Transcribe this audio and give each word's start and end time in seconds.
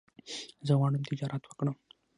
زه 0.67 0.73
غواړم 0.79 1.01
تجارت 1.09 1.43
وکړم 1.45 1.75